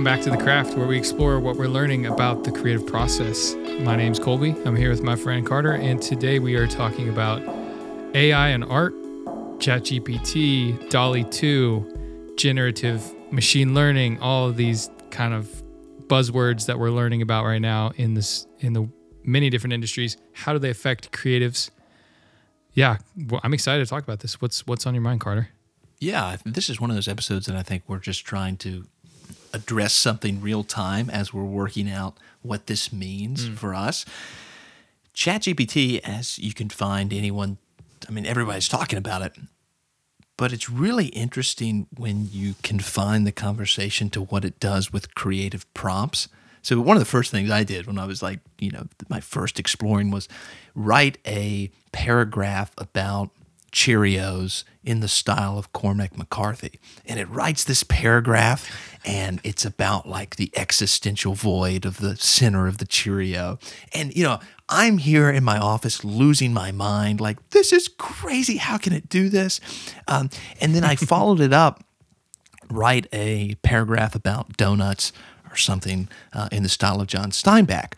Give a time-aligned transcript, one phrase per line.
[0.00, 3.54] welcome back to The Craft, where we explore what we're learning about the creative process.
[3.80, 4.56] My name's Colby.
[4.64, 7.42] I'm here with my friend Carter, and today we are talking about
[8.14, 8.94] AI and art,
[9.58, 15.62] ChatGPT, DALL-E 2, generative machine learning, all of these kind of
[16.06, 18.88] buzzwords that we're learning about right now in this in the
[19.22, 20.16] many different industries.
[20.32, 21.68] How do they affect creatives?
[22.72, 22.96] Yeah,
[23.28, 24.40] well, I'm excited to talk about this.
[24.40, 25.50] What's what's on your mind, Carter?
[25.98, 28.86] Yeah, this is one of those episodes that I think we're just trying to
[29.52, 33.56] address something real time as we're working out what this means mm.
[33.56, 34.04] for us.
[35.14, 37.58] ChatGPT, as you can find anyone,
[38.08, 39.34] I mean, everybody's talking about it,
[40.36, 45.72] but it's really interesting when you confine the conversation to what it does with creative
[45.74, 46.28] prompts.
[46.62, 49.20] So, one of the first things I did when I was like, you know, my
[49.20, 50.28] first exploring was
[50.74, 53.30] write a paragraph about
[53.72, 56.80] Cheerios in the style of Cormac McCarthy.
[57.04, 62.66] And it writes this paragraph, and it's about like the existential void of the center
[62.66, 63.58] of the Cheerio.
[63.92, 68.56] And, you know, I'm here in my office losing my mind, like, this is crazy.
[68.56, 69.60] How can it do this?
[70.08, 71.84] Um, and then I followed it up,
[72.70, 75.12] write a paragraph about donuts
[75.50, 77.94] or something uh, in the style of John Steinbeck.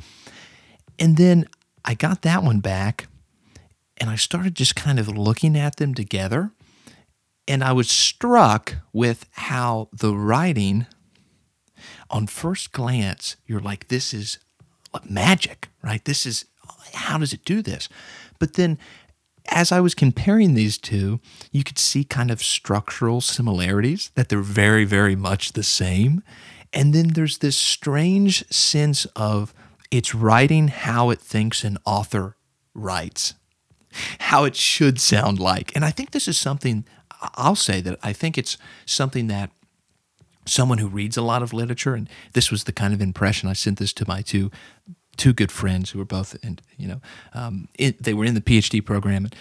[0.98, 1.47] And then
[1.84, 3.07] I got that one back
[4.03, 6.50] and I started just kind of looking at them together.
[7.47, 10.86] And I was struck with how the writing,
[12.11, 14.41] on first glance, you're like, this is
[15.08, 16.05] magic, right?
[16.05, 16.47] This is,
[16.95, 17.89] how does it do this?
[18.41, 18.77] But then
[19.48, 21.20] as I was comparing these two,
[21.53, 26.25] you could see kind of structural similarities, that they're very, very much the same.
[26.73, 29.55] And then there's this strange sense of
[29.92, 32.36] it's writing how it thinks an author
[32.75, 33.34] writes
[34.21, 35.75] how it should sound like.
[35.75, 36.85] And I think this is something
[37.35, 39.51] I'll say that I think it's something that
[40.47, 43.52] someone who reads a lot of literature, and this was the kind of impression I
[43.52, 44.51] sent this to my two
[45.17, 47.01] two good friends who were both, and you know,
[47.35, 49.36] um, it, they were in the PhD program, and,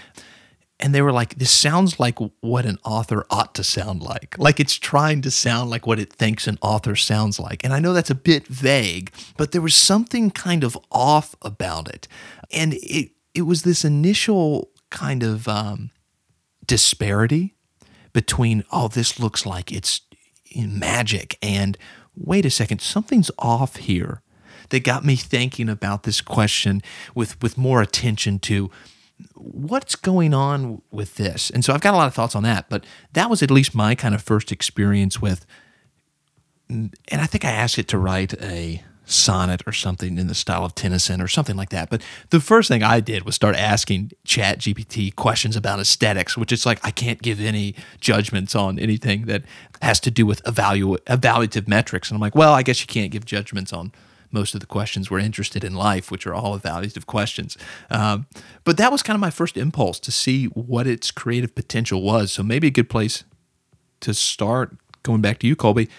[0.79, 4.35] and they were like, "This sounds like what an author ought to sound like.
[4.38, 7.79] Like it's trying to sound like what it thinks an author sounds like." And I
[7.79, 12.07] know that's a bit vague, but there was something kind of off about it,
[12.51, 15.91] and it it was this initial kind of um,
[16.65, 17.55] disparity
[18.13, 20.01] between, oh, this looks like it's
[20.55, 21.77] magic, and
[22.15, 24.21] wait a second, something's off here
[24.69, 26.81] that got me thinking about this question
[27.15, 28.69] with, with more attention to
[29.35, 31.49] what's going on with this.
[31.49, 33.75] And so I've got a lot of thoughts on that, but that was at least
[33.75, 35.45] my kind of first experience with,
[36.69, 40.63] and I think I asked it to write a sonnet or something in the style
[40.63, 41.89] of Tennyson or something like that.
[41.89, 46.51] But the first thing I did was start asking Chat GPT questions about aesthetics, which
[46.51, 49.44] is like I can't give any judgments on anything that
[49.81, 52.09] has to do with evalu- evaluative metrics.
[52.09, 53.91] And I'm like, well, I guess you can't give judgments on
[54.31, 57.57] most of the questions we're interested in life, which are all evaluative questions.
[57.89, 58.28] Um,
[58.63, 62.31] but that was kind of my first impulse to see what its creative potential was.
[62.31, 63.23] So maybe a good place
[64.01, 65.89] to start, going back to you, Colby,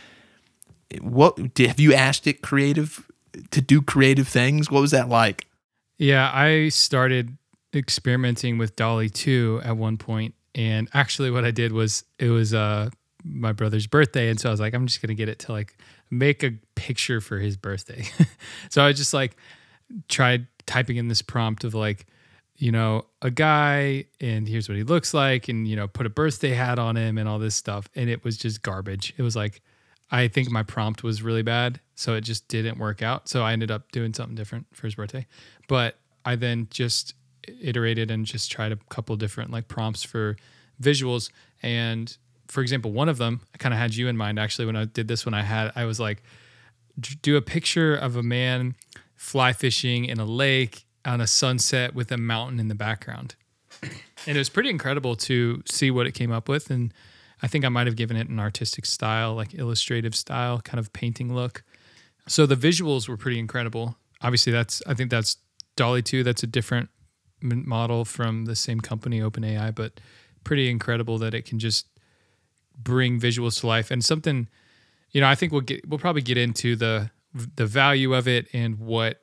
[1.00, 3.10] what have you asked it creative
[3.50, 4.70] to do creative things?
[4.70, 5.46] What was that like?
[5.98, 7.36] Yeah, I started
[7.74, 12.52] experimenting with DALL-E 2 at one point and actually what I did was it was
[12.52, 12.90] uh
[13.24, 15.52] my brother's birthday and so I was like I'm just going to get it to
[15.52, 15.76] like
[16.10, 18.04] make a picture for his birthday.
[18.68, 19.36] so I just like
[20.08, 22.06] tried typing in this prompt of like
[22.56, 26.10] you know, a guy and here's what he looks like and you know, put a
[26.10, 29.14] birthday hat on him and all this stuff and it was just garbage.
[29.16, 29.62] It was like
[30.12, 33.28] I think my prompt was really bad, so it just didn't work out.
[33.28, 35.26] So I ended up doing something different for his birthday.
[35.68, 37.14] But I then just
[37.60, 40.36] iterated and just tried a couple different like prompts for
[40.80, 41.30] visuals
[41.62, 42.16] and
[42.48, 44.84] for example, one of them I kind of had you in mind actually when I
[44.84, 46.22] did this one I had I was like
[47.22, 48.74] do a picture of a man
[49.16, 53.34] fly fishing in a lake on a sunset with a mountain in the background.
[54.26, 56.92] And it was pretty incredible to see what it came up with and
[57.42, 60.92] I think I might have given it an artistic style, like illustrative style, kind of
[60.92, 61.64] painting look.
[62.28, 63.96] So the visuals were pretty incredible.
[64.20, 65.36] Obviously, that's I think that's
[65.76, 66.22] DALL-E 2.
[66.22, 66.88] That's a different
[67.40, 70.00] model from the same company, OpenAI, but
[70.44, 71.86] pretty incredible that it can just
[72.78, 74.48] bring visuals to life and something.
[75.10, 78.46] You know, I think we'll get we'll probably get into the the value of it
[78.52, 79.22] and what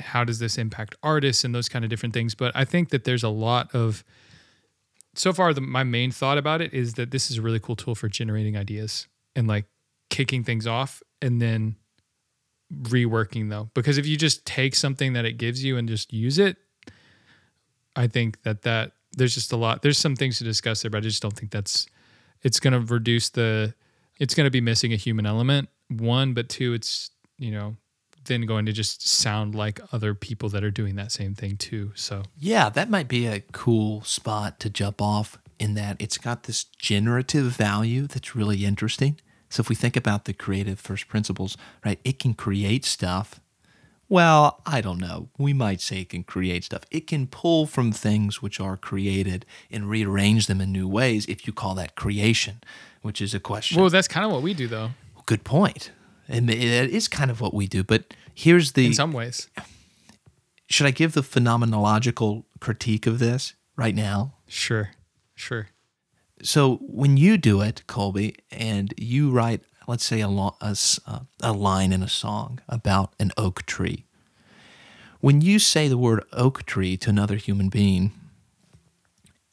[0.00, 2.34] how does this impact artists and those kind of different things.
[2.34, 4.04] But I think that there's a lot of
[5.14, 7.76] so far the, my main thought about it is that this is a really cool
[7.76, 9.66] tool for generating ideas and like
[10.10, 11.76] kicking things off and then
[12.82, 13.70] reworking though.
[13.74, 16.56] Because if you just take something that it gives you and just use it
[17.96, 20.98] i think that that there's just a lot there's some things to discuss there but
[20.98, 21.86] i just don't think that's
[22.42, 23.74] it's going to reduce the
[24.20, 27.76] it's going to be missing a human element one, but two, it's you know
[28.26, 31.92] then going to just sound like other people that are doing that same thing too.
[31.94, 36.44] So Yeah, that might be a cool spot to jump off in that it's got
[36.44, 39.20] this generative value that's really interesting.
[39.50, 43.40] So if we think about the creative first principles, right, it can create stuff.
[44.10, 45.28] Well, I don't know.
[45.38, 46.82] We might say it can create stuff.
[46.90, 51.46] It can pull from things which are created and rearrange them in new ways if
[51.46, 52.60] you call that creation,
[53.02, 53.80] which is a question.
[53.80, 54.90] well, that's kind of what we do though.
[55.26, 55.90] Good point.
[56.28, 57.82] And it is kind of what we do.
[57.82, 59.48] But here's the In some ways,
[60.68, 64.34] should I give the phenomenological critique of this right now?
[64.46, 64.90] sure,
[65.34, 65.68] sure.
[66.42, 70.76] So when you do it, Colby, and you write, let's say, a, lo- a,
[71.06, 74.04] uh, a line in a song about an oak tree,
[75.20, 78.12] when you say the word oak tree to another human being,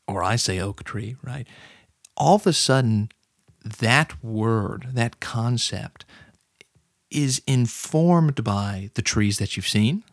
[0.08, 1.48] or I say oak tree, right?
[2.16, 3.10] All of a sudden,
[3.64, 6.06] that word, that concept,
[7.16, 10.04] is informed by the trees that you've seen,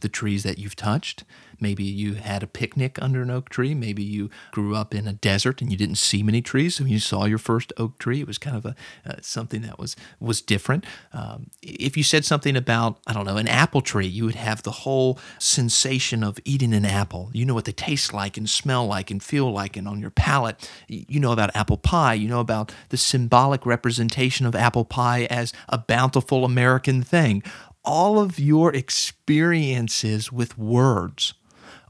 [0.00, 1.24] the trees that you've touched.
[1.60, 3.74] Maybe you had a picnic under an oak tree.
[3.74, 6.76] Maybe you grew up in a desert and you didn't see many trees.
[6.76, 8.74] So when you saw your first oak tree, it was kind of a
[9.04, 10.86] uh, something that was was different.
[11.12, 14.62] Um, if you said something about I don't know an apple tree, you would have
[14.62, 17.30] the whole sensation of eating an apple.
[17.32, 20.10] You know what they taste like and smell like and feel like, and on your
[20.10, 22.14] palate, you know about apple pie.
[22.14, 27.42] You know about the symbolic representation of apple pie as a bountiful American thing
[27.88, 31.32] all of your experiences with words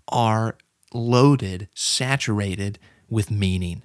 [0.06, 0.56] are
[0.94, 2.78] loaded, saturated
[3.10, 3.82] with meaning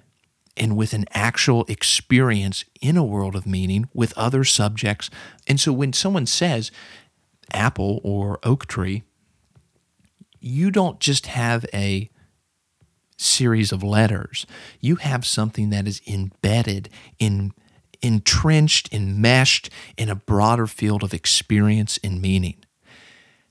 [0.56, 5.10] and with an actual experience in a world of meaning with other subjects.
[5.48, 6.70] And so when someone says
[7.52, 9.02] apple or oak tree,
[10.38, 12.10] you don't just have a
[13.16, 14.46] series of letters.
[14.78, 17.52] You have something that is embedded in
[18.04, 22.56] entrenched, enmeshed in a broader field of experience and meaning.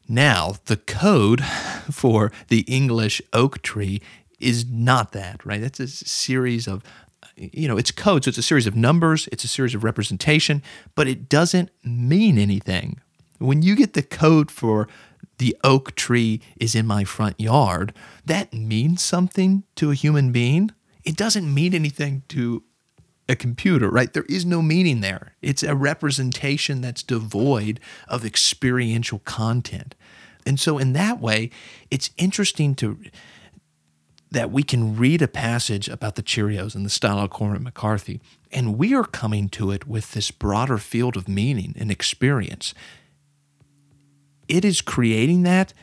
[0.08, 1.44] Now, the code
[1.92, 4.02] for the English oak tree
[4.40, 5.62] is not that, right?
[5.62, 6.84] That's a series of,
[7.36, 8.26] you know, it's code.
[8.26, 10.62] So it's a series of numbers, it's a series of representation,
[10.96, 13.00] but it doesn't mean anything.
[13.40, 14.88] When you get the code for
[15.40, 17.94] the oak tree is in my front yard,
[18.26, 20.72] that means something to a human being.
[21.04, 22.64] It doesn't mean anything to
[23.34, 24.14] a computer, right?
[24.14, 25.36] There is no meaning there.
[25.42, 29.96] It's a representation that's devoid of experiential content.
[30.46, 31.50] And so in that way,
[31.92, 32.98] it's interesting to
[34.32, 38.20] that we can read a passage about the Cheerios and the style of Cormac McCarthy,
[38.52, 42.74] and we are coming to it with this broader field of meaning and experience.
[44.48, 45.74] It is creating that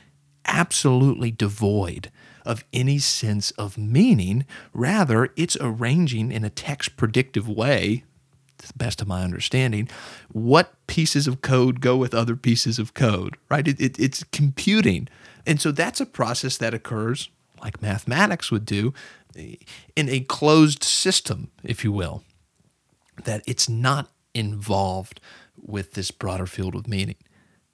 [0.44, 2.10] absolutely devoid
[2.44, 4.44] of any sense of meaning.
[4.72, 8.04] Rather, it's arranging in a text predictive way,
[8.58, 9.88] to the best of my understanding,
[10.30, 13.66] what pieces of code go with other pieces of code, right?
[13.66, 15.08] It, it, it's computing.
[15.46, 17.30] And so that's a process that occurs,
[17.62, 18.92] like mathematics would do,
[19.34, 22.24] in a closed system, if you will,
[23.24, 25.20] that it's not involved
[25.56, 27.16] with this broader field of meaning.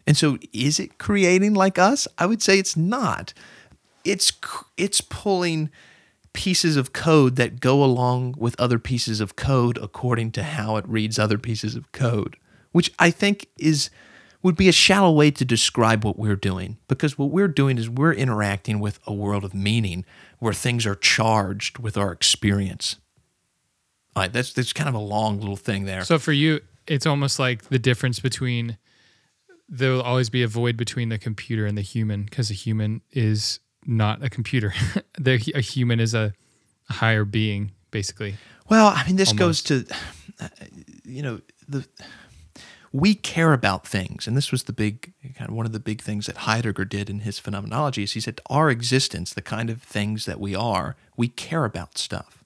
[0.06, 2.06] And so, is it creating like us?
[2.16, 3.34] I would say it's not.
[4.06, 4.32] It's
[4.76, 5.70] it's pulling
[6.32, 10.86] pieces of code that go along with other pieces of code according to how it
[10.86, 12.36] reads other pieces of code,
[12.72, 13.90] which I think is
[14.42, 17.90] would be a shallow way to describe what we're doing because what we're doing is
[17.90, 20.04] we're interacting with a world of meaning
[20.38, 22.96] where things are charged with our experience.
[24.14, 26.04] All right, that's that's kind of a long little thing there.
[26.04, 28.78] So for you, it's almost like the difference between
[29.68, 33.00] there will always be a void between the computer and the human because a human
[33.10, 34.74] is not a computer.
[35.18, 36.34] the, a human is a
[36.88, 38.36] higher being, basically.
[38.68, 39.86] Well, I mean, this goes to,
[40.40, 40.48] uh,
[41.04, 41.86] you know, the
[42.92, 46.00] we care about things, and this was the big kind of one of the big
[46.00, 48.02] things that Heidegger did in his phenomenology.
[48.02, 51.98] Is he said our existence, the kind of things that we are, we care about
[51.98, 52.42] stuff,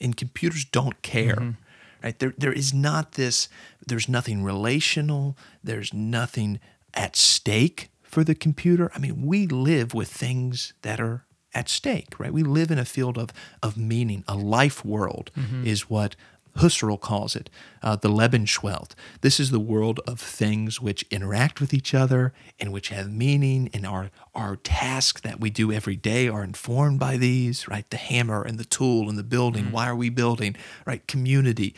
[0.00, 1.54] and computers don't care.
[2.02, 2.18] Right?
[2.18, 3.48] There, there is not this.
[3.84, 5.36] There's nothing relational.
[5.62, 6.60] There's nothing
[6.94, 8.90] at stake for the computer.
[8.94, 11.24] I mean, we live with things that are
[11.54, 12.32] at stake, right?
[12.32, 13.30] We live in a field of,
[13.62, 14.24] of meaning.
[14.26, 15.30] A life world
[15.64, 16.16] is what
[16.56, 17.50] Husserl calls it,
[17.82, 18.92] uh, the Lebenswelt.
[19.20, 23.70] This is the world of things which interact with each other and which have meaning,
[23.72, 27.88] and our, our tasks that we do every day are informed by these, right?
[27.88, 29.70] The hammer and the tool and the building.
[29.70, 31.06] Why are we building, right?
[31.06, 31.74] Community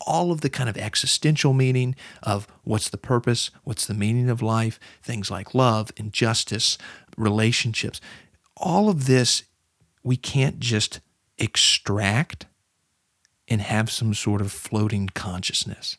[0.00, 4.42] all of the kind of existential meaning of what's the purpose, what's the meaning of
[4.42, 6.78] life, things like love and justice,
[7.16, 8.00] relationships.
[8.56, 9.44] All of this
[10.02, 11.00] we can't just
[11.38, 12.46] extract
[13.48, 15.96] and have some sort of floating consciousness.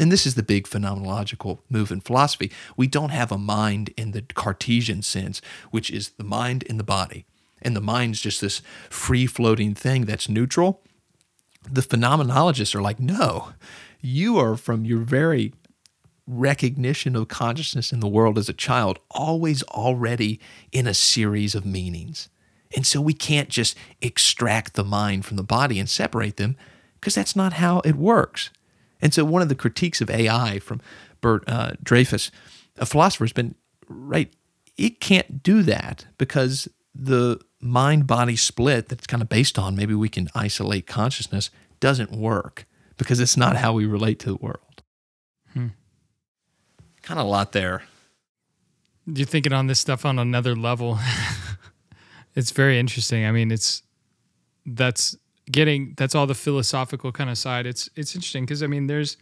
[0.00, 2.52] and this is the big phenomenological move in philosophy.
[2.76, 5.40] We don't have a mind in the Cartesian sense,
[5.72, 7.24] which is the mind in the body.
[7.60, 10.82] And the mind's just this free floating thing that's neutral.
[11.70, 13.52] The phenomenologists are like, no,
[14.00, 15.52] you are from your very
[16.26, 20.38] recognition of consciousness in the world as a child, always already
[20.72, 22.28] in a series of meanings.
[22.76, 26.56] And so we can't just extract the mind from the body and separate them
[26.94, 28.50] because that's not how it works.
[29.00, 30.80] And so one of the critiques of AI from
[31.20, 32.30] Bert uh, Dreyfus,
[32.76, 33.54] a philosopher, has been
[33.88, 34.32] right.
[34.76, 39.94] It can't do that because the mind body split that's kind of based on maybe
[39.94, 41.50] we can isolate consciousness
[41.80, 44.82] doesn't work because it's not how we relate to the world.
[45.52, 45.68] Hmm.
[47.02, 47.82] Kind of a lot there.
[49.06, 50.98] You're thinking on this stuff on another level.
[52.34, 53.24] it's very interesting.
[53.24, 53.82] I mean, it's
[54.66, 55.16] that's
[55.50, 57.66] getting that's all the philosophical kind of side.
[57.66, 59.16] It's it's interesting because I mean, there's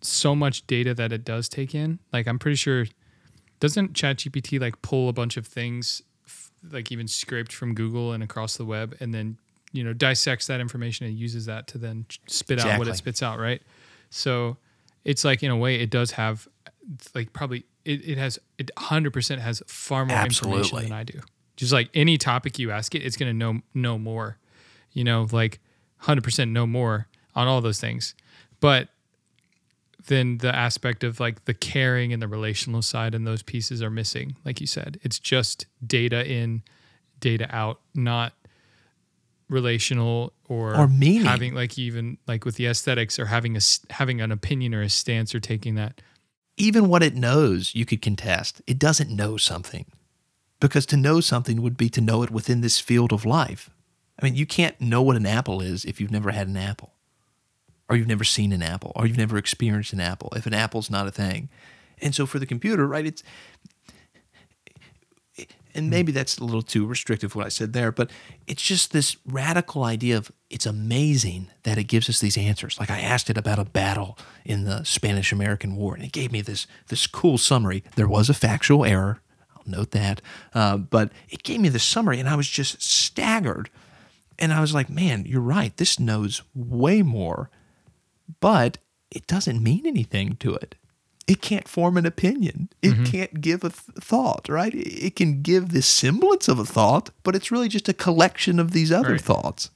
[0.00, 2.00] so much data that it does take in.
[2.12, 2.86] Like I'm pretty sure
[3.60, 6.02] doesn't ChatGPT like pull a bunch of things
[6.70, 9.38] like even scraped from Google and across the web and then
[9.72, 13.22] you know dissects that information and uses that to then spit out what it spits
[13.22, 13.62] out, right?
[14.10, 14.56] So
[15.04, 16.48] it's like in a way it does have
[17.14, 21.20] like probably it, it has it 100% has far more information than I do.
[21.56, 24.38] Just like any topic you ask it, it's going to know know more.
[24.92, 25.60] You know, like
[26.02, 28.14] 100% know more on all those things.
[28.60, 28.88] But
[30.06, 33.90] then the aspect of like the caring and the relational side and those pieces are
[33.90, 36.62] missing like you said it's just data in
[37.20, 38.32] data out not
[39.48, 41.24] relational or Or meaning.
[41.26, 43.60] having like even like with the aesthetics or having a
[43.90, 46.00] having an opinion or a stance or taking that
[46.56, 48.62] Even what it knows, you could contest.
[48.66, 49.84] It doesn't know something
[50.58, 53.68] because to know something would be to know it within this field of life.
[54.18, 56.94] I mean, you can't know what an apple is if you've never had an apple,
[57.88, 60.32] or you've never seen an apple, or you've never experienced an apple.
[60.36, 61.48] If an apple's not a thing,
[62.00, 63.06] and so for the computer, right?
[63.06, 63.22] It's
[65.76, 68.10] and maybe that's a little too restrictive what I said there, but
[68.46, 72.80] it's just this radical idea of it's amazing that it gives us these answers.
[72.80, 76.32] Like I asked it about a battle in the Spanish American War, and it gave
[76.32, 77.84] me this this cool summary.
[77.94, 79.20] There was a factual error,
[79.54, 80.22] I'll note that,
[80.54, 83.68] uh, but it gave me this summary, and I was just staggered.
[84.38, 85.74] And I was like, man, you're right.
[85.76, 87.50] This knows way more,
[88.40, 88.78] but
[89.10, 90.74] it doesn't mean anything to it.
[91.26, 92.68] It can't form an opinion.
[92.82, 93.04] It mm-hmm.
[93.04, 94.72] can't give a th- thought, right?
[94.74, 98.70] It can give the semblance of a thought, but it's really just a collection of
[98.70, 99.20] these other Right.
[99.20, 99.70] thoughts.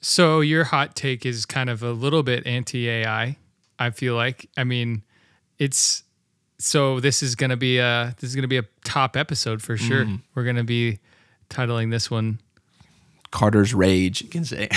[0.00, 3.36] So your hot take is kind of a little bit anti AI.
[3.78, 4.48] I feel like.
[4.56, 5.02] I mean,
[5.58, 6.04] it's
[6.58, 10.04] so this is gonna be a this is gonna be a top episode for sure.
[10.04, 10.20] Mm.
[10.34, 11.00] We're gonna be
[11.50, 12.40] titling this one.
[13.32, 14.68] Carter's rage, you can say.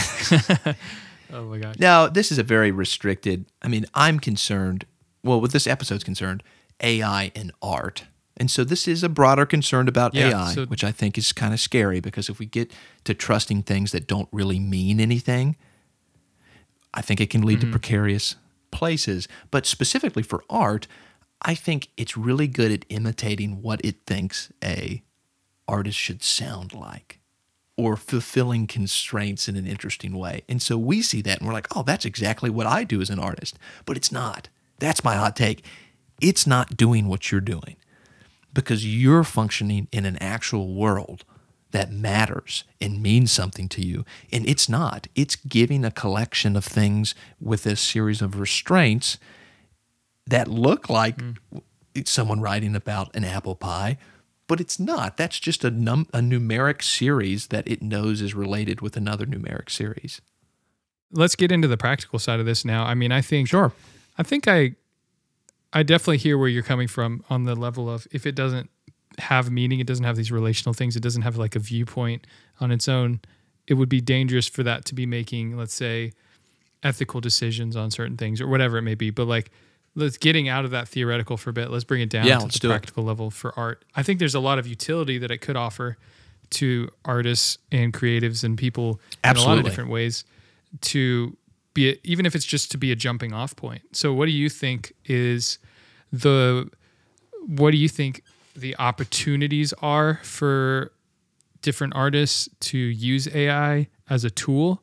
[1.34, 1.80] Oh my god.
[1.80, 3.46] Now, this is a very restricted.
[3.62, 4.86] I mean, I'm concerned.
[5.24, 6.44] Well, with this episode's concerned,
[6.82, 8.06] AI and art.
[8.38, 11.32] And so this is a broader concern about Yeah, AI, so- which I think is
[11.32, 12.72] kind of scary because if we get
[13.06, 15.56] to trusting things that don't really mean anything,
[16.94, 17.72] I think it can lead Mm-hmm.
[17.72, 18.36] to precarious
[18.72, 19.28] places.
[19.52, 20.88] But specifically for art,
[21.42, 25.02] I think it's really good at imitating what it thinks a
[25.68, 27.20] artist should sound like
[27.78, 30.44] or fulfilling constraints in an interesting way.
[30.48, 33.10] And so we see that and we're like, oh, that's exactly what I do as
[33.10, 33.58] an artist.
[33.86, 34.50] But it's not.
[34.80, 35.64] That's my hot take.
[36.22, 37.76] It's not doing what you're doing
[38.54, 41.26] because you're functioning in an actual world
[41.72, 44.06] that matters and means something to you.
[44.32, 45.08] And it's not.
[45.14, 49.18] It's giving a collection of things with a series of restraints
[50.26, 51.38] that look like mm.
[51.94, 53.98] it's someone writing about an apple pie,
[54.48, 55.18] but it's not.
[55.18, 59.70] That's just a, num- a numeric series that it knows is related with another numeric
[59.70, 60.22] series.
[61.12, 62.84] Let's get into the practical side of this now.
[62.84, 63.72] I mean, I think Sure.
[64.18, 64.76] I think I
[65.74, 68.70] I definitely hear where you're coming from on the level of if it doesn't
[69.20, 72.26] have meaning, it doesn't have these relational things, it doesn't have like a viewpoint
[72.60, 73.20] on its own,
[73.68, 76.14] it would be dangerous for that to be making, let's say,
[76.84, 79.10] ethical decisions on certain things or whatever it may be.
[79.10, 79.52] But like
[79.96, 82.48] let's getting out of that theoretical for a bit, let's bring it down Yeah, to
[82.48, 82.72] the do it.
[82.72, 83.84] practical level for art.
[83.96, 85.98] I think there's a lot of utility that it could offer
[86.52, 90.24] to artists and creatives and people in a lot of different ways
[90.82, 91.36] to
[91.74, 93.82] be a, even if it's just to be a jumping off point.
[93.94, 95.58] So what do you think is
[96.12, 96.70] the
[97.48, 98.22] what do you think
[98.56, 100.92] the opportunities are for
[101.62, 104.82] different artists to use AI as a tool?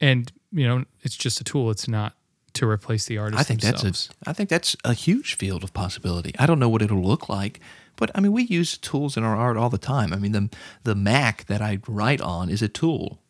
[0.00, 1.70] And you know, it's just a tool.
[1.70, 2.14] It's not
[2.54, 4.08] to replace the artist I think themselves.
[4.08, 6.34] that's a I think that's a huge field of possibility.
[6.38, 7.60] I don't know what it'll look like,
[7.96, 10.12] but I mean we use tools in our art all the time.
[10.12, 10.48] I mean the
[10.84, 13.20] the Mac that I write on is a tool.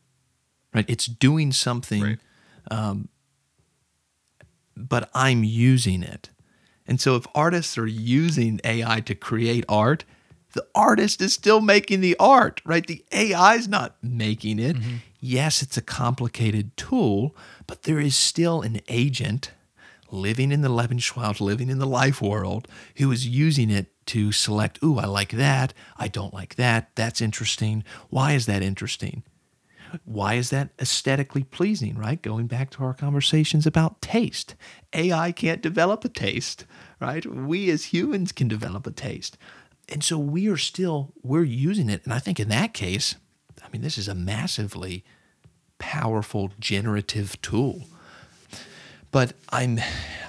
[0.73, 0.85] Right?
[0.88, 2.19] It's doing something Right.
[2.71, 3.09] Um,
[4.76, 6.31] but I'm using it.
[6.87, 10.04] And so if artists are using AI to create art,
[10.54, 12.87] the artist is still making the art, right?
[12.87, 14.76] The AI is not making it.
[14.76, 14.96] Mm-hmm.
[15.20, 19.52] Yes, it's a complicated tool, but there is still an agent
[20.11, 24.82] living in the Lebenswelt, living in the life world, who is using it to select,
[24.82, 25.73] ooh, I like that.
[25.96, 26.94] I don't like that.
[26.94, 27.84] That's interesting.
[28.11, 29.25] Why is that interesting?
[30.04, 32.20] Why is that aesthetically pleasing, right?
[32.20, 34.54] Going back to our conversations about taste.
[34.92, 36.64] AI can't develop a taste,
[37.00, 37.25] right?
[37.25, 39.38] We as humans can develop a taste.
[39.88, 42.05] And so we are still, we're using it.
[42.05, 43.17] And I think in that case,
[43.62, 45.05] I mean, this is a massively
[45.79, 47.83] powerful generative tool.
[49.11, 49.79] But I'm,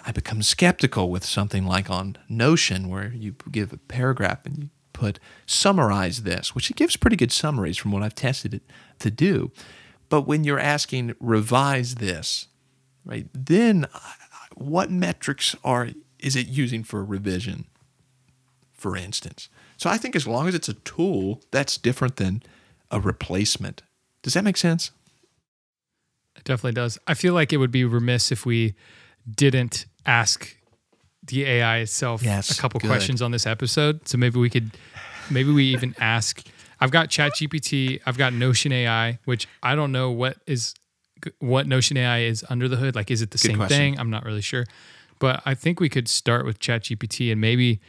[0.05, 4.69] I become skeptical with something like on Notion, where you give a paragraph and you
[4.93, 8.63] put summarize this, which it gives pretty good summaries from what I've tested it
[8.99, 9.51] to do.
[10.07, 12.47] But when you're asking revise this,
[13.03, 13.87] right, then
[14.53, 17.65] what metrics are is it using for revision,
[18.85, 19.49] for instance?
[19.77, 22.43] So I think as long as it's a tool, that's different than
[22.91, 23.81] a replacement.
[24.21, 24.91] Does that make sense?
[26.35, 26.99] It definitely does.
[27.07, 28.75] I feel like it would be remiss if we
[29.27, 30.55] didn't ask
[31.25, 32.85] the AI itself yes, a couple good.
[32.85, 34.07] questions on this episode.
[34.07, 34.69] So maybe we could,
[35.31, 36.45] maybe we even ask
[36.79, 38.01] I've got ChatGPT.
[38.05, 40.75] I've got Notion AI, which I don't know what is
[41.39, 42.93] what Notion AI is under the hood.
[42.93, 43.77] Like, is it the Good same question.
[43.77, 43.99] thing?
[43.99, 44.65] I'm not really sure.
[45.17, 47.79] But I think we could start with ChatGPT and maybe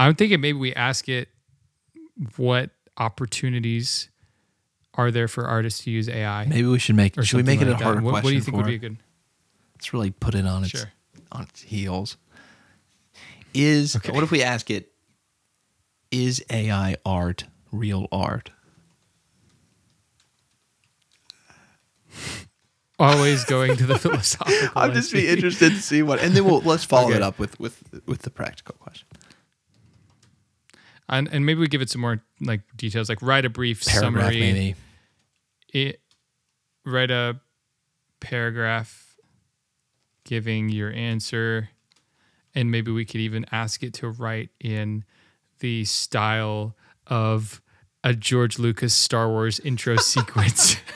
[0.00, 1.28] I'm thinking maybe we ask it
[2.36, 4.08] what opportunities
[4.94, 6.46] are there for artists to use AI.
[6.46, 8.24] Maybe we should make or should we make like it a harder what, question?
[8.24, 8.96] what do you think would be a good?
[9.76, 10.90] Let's really put it on its Sure.
[11.32, 12.16] on its heels.
[13.52, 14.10] Is Okay.
[14.12, 14.90] what if we ask it?
[16.10, 18.50] Is AI art real art?
[22.98, 24.68] Always going to the philosophical.
[24.76, 27.16] I'm just be interested to see what, and then we'll let's follow Okay.
[27.16, 29.06] it up with with with the practical question.
[31.10, 34.22] And, and maybe we give it some more like details, like write a brief Paragraph
[34.24, 34.40] summary.
[34.40, 34.74] maybe.
[35.72, 36.00] it
[36.84, 37.38] write a
[38.20, 39.16] paragraph
[40.24, 41.70] giving your answer
[42.54, 45.04] and maybe we could even ask it to write in
[45.60, 47.60] the style of
[48.02, 50.76] a George Lucas Star Wars intro sequence.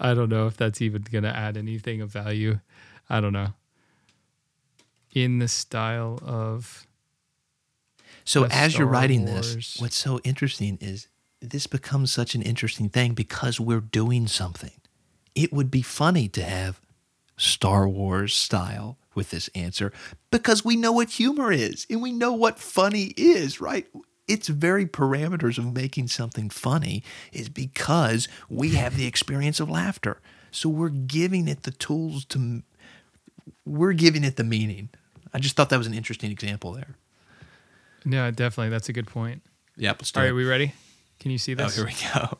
[0.00, 2.60] I don't know if that's even going to add anything of value.
[3.08, 3.54] I don't know.
[5.14, 6.86] In the style of
[8.24, 9.54] So the as you're writing Wars.
[9.54, 11.08] this, what's so interesting is
[11.40, 14.72] this becomes such an interesting thing because we're doing something.
[15.34, 16.80] It would be funny to have
[17.36, 19.92] Star Wars style with this answer
[20.30, 23.86] because we know what humor is and we know what funny is, right?
[24.28, 30.20] Its very parameters of making something funny is because we have the experience of laughter.
[30.50, 32.62] So we're giving it the tools to,
[33.66, 34.90] we're giving it the meaning.
[35.34, 36.96] I just thought that was an interesting example there.
[38.04, 39.42] No, definitely that's a good point.
[39.76, 39.96] Yep.
[40.00, 40.28] Let's do All it.
[40.30, 40.74] right, we ready?
[41.20, 41.78] Can you see oh, this?
[41.78, 42.38] Oh, here we go.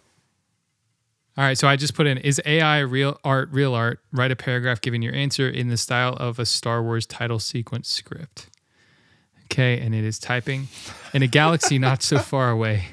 [1.35, 4.01] All right, so I just put in is AI real art, real art?
[4.13, 7.89] Write a paragraph giving your answer in the style of a Star Wars title sequence
[7.89, 8.49] script.
[9.45, 10.69] Okay, and it is typing.
[11.15, 12.87] In a galaxy not so far away,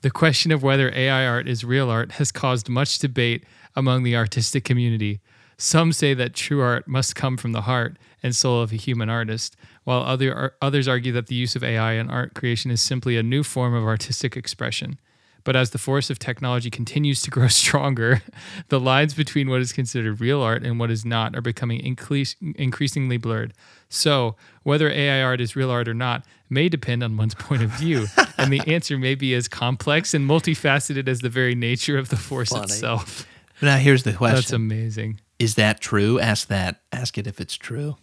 [0.00, 3.44] the question of whether AI art is real art has caused much debate
[3.76, 5.20] among the artistic community.
[5.56, 9.08] Some say that true art must come from the heart and soul of a human
[9.08, 13.16] artist, while other, others argue that the use of AI in art creation is simply
[13.16, 14.98] a new form of artistic expression.
[15.44, 18.22] But as the force of technology continues to grow stronger,
[18.68, 22.34] the lines between what is considered real art and what is not are becoming increase,
[22.56, 23.52] increasingly blurred.
[23.90, 27.70] So, whether AI art is real art or not may depend on one's point of
[27.70, 28.06] view,
[28.38, 32.16] and the answer may be as complex and multifaceted as the very nature of the
[32.16, 32.64] force Funny.
[32.64, 33.26] itself.
[33.60, 35.20] Now here's the question: That's amazing.
[35.38, 36.18] Is that true?
[36.18, 36.80] Ask that.
[36.90, 37.96] Ask it if it's true.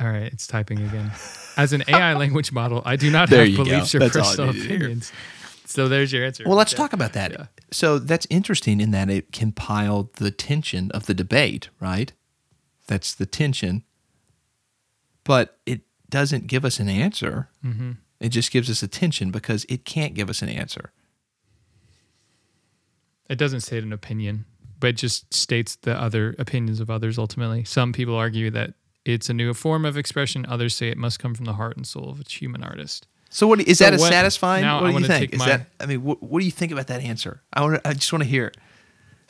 [0.00, 1.10] All right, it's typing again.
[1.56, 3.64] As an AI language model, I do not There have you go.
[3.64, 4.76] beliefs or That's personal needed to hear.
[4.78, 5.12] opinions.
[5.66, 6.44] So there's your answer.
[6.46, 6.78] Well, let's Yeah.
[6.78, 7.32] talk about that.
[7.32, 7.46] Yeah.
[7.70, 12.12] So that's interesting in that it compiled the tension of the debate, right?
[12.86, 13.84] That's the tension,
[15.24, 17.48] but it doesn't give us an answer.
[17.64, 17.92] Mm-hmm.
[18.20, 20.92] It just gives us a tension because it can't give us an answer.
[23.28, 24.44] It doesn't state an opinion,
[24.80, 27.64] but it just states the other opinions of others ultimately.
[27.64, 30.46] Some people argue that it's a new form of expression.
[30.48, 33.06] Others say it must come from the heart and soul of a human artist.
[33.30, 34.62] So what is So that a what- satisfying?
[34.62, 35.32] now What I do you think?
[35.32, 37.42] Is my- that I mean, what, what do you think about that answer?
[37.52, 37.80] I want.
[37.84, 38.56] I just want to hear it.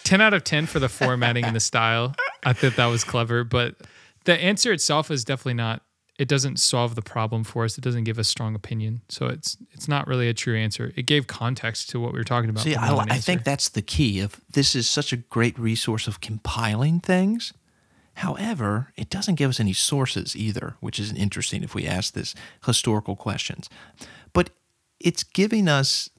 [0.04, 2.14] 10 out of 10 for the formatting and the style.
[2.42, 3.76] I thought that was clever, but
[4.24, 5.82] the answer itself is definitely not
[6.18, 7.78] it doesn't solve the problem for us.
[7.78, 9.00] It doesn't give a strong opinion.
[9.08, 10.92] So it's it's not really a true answer.
[10.96, 12.64] It gave context to what we were talking about.
[12.64, 14.18] See, I, not li- an I think that's the key.
[14.20, 17.52] Of this is such a great resource of compiling things,
[18.14, 22.34] However, it doesn't give us any sources either, which is interesting if we ask this
[22.64, 23.68] historical questions.
[24.32, 24.50] But
[25.00, 26.10] it's giving us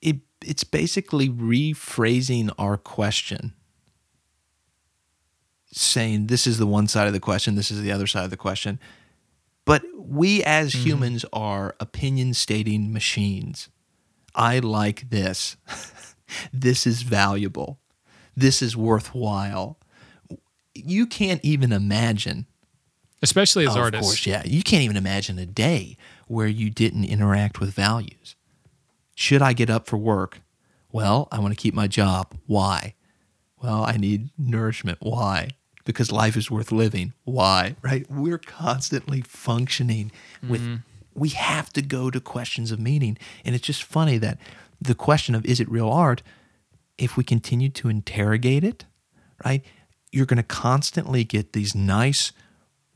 [0.00, 3.52] it, it's basically rephrasing our question
[5.72, 8.30] saying this is the one side of the question, this is the other side of
[8.30, 8.80] the question.
[9.64, 10.84] But we as mm-hmm.
[10.84, 13.68] humans are opinion stating machines.
[14.34, 15.56] I like this.
[16.52, 17.78] this is valuable.
[18.36, 19.78] This is worthwhile.
[20.74, 22.46] You can't even imagine.
[23.22, 24.06] Especially as oh, artists.
[24.06, 24.42] Of course, yeah.
[24.44, 28.34] You can't even imagine a day where you didn't interact with values.
[29.14, 30.40] Should I get up for work?
[30.90, 32.34] Well, I want to keep my job.
[32.46, 32.94] Why?
[33.62, 34.98] Well, I need nourishment.
[35.00, 35.50] Why?
[35.84, 37.12] because life is worth living.
[37.24, 37.76] Why?
[37.82, 38.08] Right?
[38.10, 40.12] We're constantly functioning
[40.46, 40.76] with mm-hmm.
[41.14, 43.18] we have to go to questions of meaning.
[43.44, 44.38] And it's just funny that
[44.80, 46.22] the question of is it real art,
[46.98, 48.84] if we continue to interrogate it,
[49.44, 49.64] right?
[50.12, 52.32] You're going to constantly get these nice,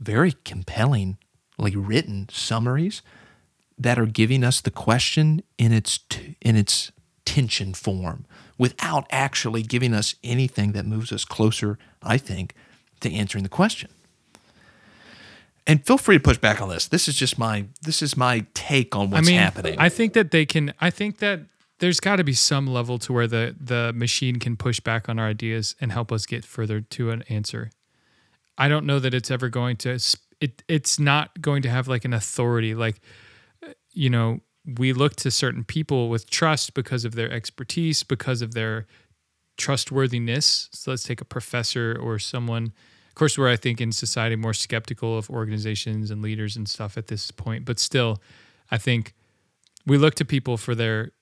[0.00, 1.18] very compelling,
[1.58, 3.02] like written summaries
[3.78, 6.92] that are giving us the question in its t- in its
[7.24, 8.26] tension form
[8.58, 12.54] without actually giving us anything that moves us closer, I think,
[13.00, 13.90] to answering the question.
[15.66, 16.88] And feel free to push back on this.
[16.88, 19.76] This is just my this is my take on what's I mean, happening.
[19.78, 21.40] I think that they can I think that
[21.84, 25.18] there's got to be some level to where the the machine can push back on
[25.18, 27.70] our ideas and help us get further to an answer.
[28.56, 29.98] I don't know that it's ever going to
[30.40, 33.02] it it's not going to have like an authority like
[33.62, 34.40] uh, you know,
[34.78, 38.86] we look to certain people with trust because of their expertise, because of their
[39.58, 40.70] trustworthiness.
[40.72, 42.72] So let's take a professor or someone
[43.10, 46.96] of course, we're I think in society more skeptical of organizations and leaders and stuff
[46.96, 48.22] at this point, but still,
[48.70, 49.12] I think
[49.86, 51.12] we look to people for their,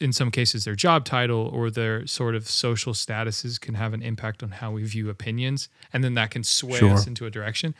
[0.00, 4.02] in some cases, their job title or their sort of social statuses can have an
[4.02, 6.92] impact on how we view opinions, and then that can sway sure.
[6.92, 7.74] us into a direction.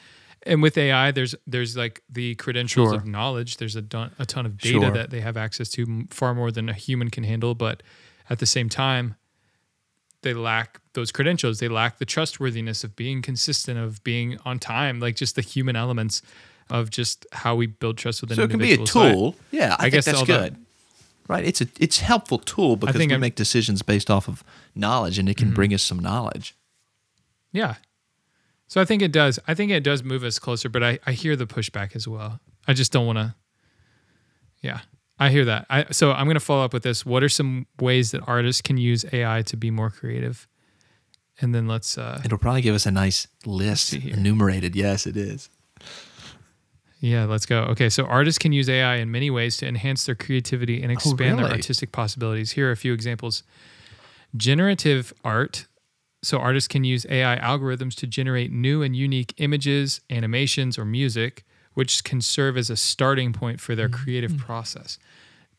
[0.44, 2.96] And with AI, there's there's like the credentials sure.
[2.96, 3.56] of knowledge.
[3.56, 4.90] There's a, don, a ton of data sure.
[4.90, 7.54] that they have access to, far more than a human can handle.
[7.54, 7.82] But
[8.30, 9.16] at the same time,
[10.22, 11.58] they lack those credentials.
[11.58, 15.76] They lack the trustworthiness of being consistent, of being on time, like just the human
[15.76, 16.22] elements
[16.70, 18.86] of just how we build trust with an so it can be a tool.
[18.86, 20.56] So I, yeah, I, I guess that's good.
[21.28, 24.42] Right, it's a it's helpful tool because we I'm, make decisions based off of
[24.74, 25.54] knowledge, and it can mm-hmm.
[25.54, 26.56] bring us some knowledge.
[27.52, 27.76] Yeah,
[28.66, 29.38] so I think it does.
[29.48, 32.40] I think it does move us closer, but I I hear the pushback as well.
[32.66, 33.34] I just don't want to.
[34.60, 34.80] Yeah,
[35.18, 35.66] I hear that.
[35.70, 37.06] I, so I'm going to follow up with this.
[37.06, 40.46] What are some ways that artists can use AI to be more creative?
[41.40, 41.96] And then let's.
[41.96, 44.76] Uh, It'll probably give us a nice list enumerated.
[44.76, 45.48] Yes, it is.
[47.00, 47.60] Yeah, let's go.
[47.62, 50.94] Okay, so artists can use AI in many ways to enhance their creativity and oh,
[50.94, 51.42] expand oh, really?
[51.44, 52.52] their artistic possibilities.
[52.52, 53.42] Here are a few examples.
[54.36, 55.66] Generative art.
[56.22, 61.44] So artists can use AI algorithms to generate new and unique images, animations, or music
[61.78, 64.44] which can serve as a starting point for their creative mm-hmm.
[64.44, 64.98] process.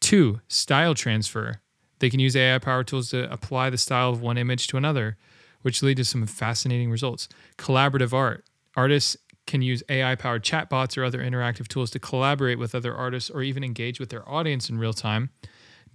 [0.02, 1.62] Two, style transfer.
[2.00, 5.16] They can use AI power tools to apply the style of one image to another,
[5.62, 7.30] which lead to some fascinating results.
[7.58, 8.44] Collaborative art.
[8.76, 9.16] Artists
[9.50, 13.42] can use AI powered chatbots or other interactive tools to collaborate with other artists or
[13.42, 15.32] even engage with their audience in real time.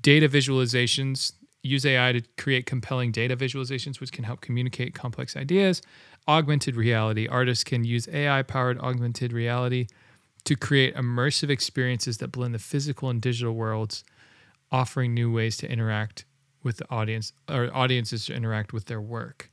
[0.02, 5.82] Data visualizations use AI to create compelling data visualizations, which can help communicate complex ideas.
[6.26, 7.28] Augmented reality.
[7.28, 9.86] Artists can use AI powered augmented reality
[10.42, 14.02] to create immersive experiences that blend the physical and digital worlds,
[14.72, 16.24] offering new ways to interact
[16.64, 19.48] with the audience or audiences to interact with their work.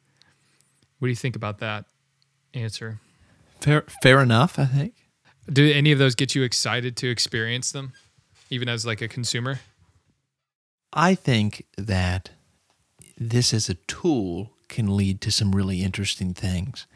[0.98, 1.86] What do you think about that
[2.56, 3.00] answer?
[3.62, 4.94] Fair, fair enough, I think.
[5.52, 7.94] Do any of those get you excited to experience them,
[8.50, 9.60] even as like a consumer?
[10.94, 12.32] I think that
[13.18, 16.88] this as a tool can lead to some really interesting things.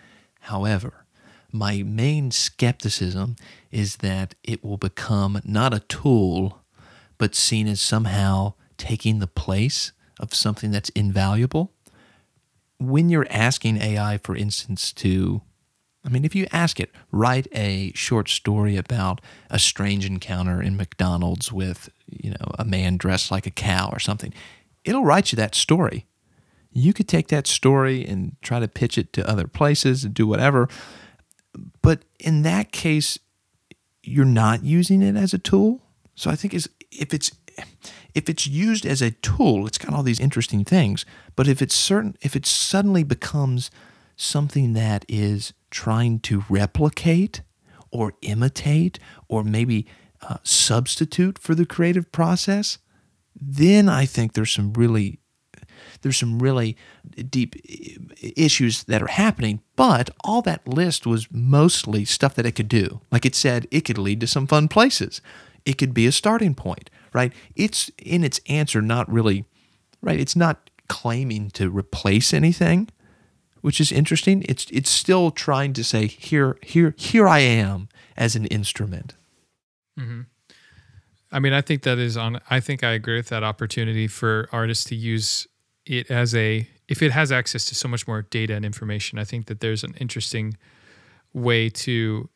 [0.42, 1.06] However,
[1.52, 3.36] my main skepticism
[3.72, 6.62] is that it will become not a tool,
[7.18, 11.72] but seen as somehow taking the place of something that's invaluable.
[12.80, 15.42] When you're asking AI, for instance, to,
[16.06, 20.78] I mean, if you ask it, write a short story about a strange encounter in
[20.78, 24.34] McDonald's with, you know, a man dressed like a cow or something,
[24.84, 26.06] it'll write you that story.
[26.72, 30.28] You could take that story and try to pitch it to other places and do
[30.28, 30.70] whatever
[31.82, 33.20] but in that case,
[34.04, 35.82] you're not using it as a tool.
[36.16, 37.32] So I think is if it's
[38.14, 41.06] if it's used as a tool, it's got all these interesting things.
[41.36, 43.72] But if it's certain if it suddenly becomes
[44.16, 47.42] something that is trying to replicate
[47.92, 49.86] or imitate or maybe
[50.22, 52.78] uh, substitute for the creative process,
[53.40, 55.20] then I think there's some really
[56.02, 56.78] there's some really
[57.30, 57.56] deep
[58.22, 59.62] issues that are happening.
[59.76, 63.02] But all that list was mostly stuff that it could do.
[63.12, 65.22] Like it said, it could lead to some fun places.
[65.66, 67.34] It could be a starting point, right?
[67.56, 69.46] It's in its answer not really,
[70.02, 70.20] right?
[70.20, 72.90] It's not claiming to replace anything,
[73.66, 74.46] which is interesting.
[74.48, 79.16] It's it's still trying to say here here here I am as an instrument.
[80.00, 80.22] Mm-hmm.
[81.32, 82.40] I mean, I think that is on.
[82.48, 85.48] I think I agree with that opportunity for artists to use
[85.84, 89.18] it as a if it has access to so much more data and information.
[89.18, 90.58] I think that there's an interesting
[91.34, 92.30] way to.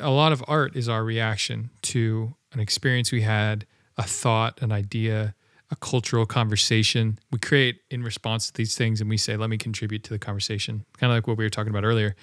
[0.00, 4.72] A lot of art is our reaction to an experience we had, a thought, an
[4.72, 5.36] idea,
[5.70, 7.18] a cultural conversation.
[7.30, 10.18] We create in response to these things, and we say, "Let me contribute to the
[10.18, 12.14] conversation." Kind of like what we were talking about earlier,